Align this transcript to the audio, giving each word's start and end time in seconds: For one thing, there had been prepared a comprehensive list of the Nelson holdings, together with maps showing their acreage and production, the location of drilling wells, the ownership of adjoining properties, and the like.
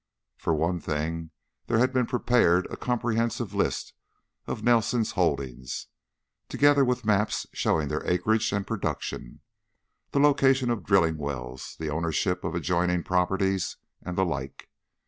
For 0.35 0.55
one 0.55 0.79
thing, 0.79 1.29
there 1.67 1.77
had 1.77 1.93
been 1.93 2.07
prepared 2.07 2.65
a 2.71 2.75
comprehensive 2.75 3.53
list 3.53 3.93
of 4.47 4.57
the 4.57 4.63
Nelson 4.63 5.05
holdings, 5.05 5.89
together 6.49 6.83
with 6.83 7.05
maps 7.05 7.45
showing 7.53 7.87
their 7.87 8.03
acreage 8.09 8.51
and 8.51 8.65
production, 8.65 9.41
the 10.09 10.19
location 10.19 10.71
of 10.71 10.83
drilling 10.85 11.17
wells, 11.19 11.75
the 11.79 11.91
ownership 11.91 12.43
of 12.43 12.55
adjoining 12.55 13.03
properties, 13.03 13.77
and 14.01 14.17
the 14.17 14.25
like. 14.25 14.71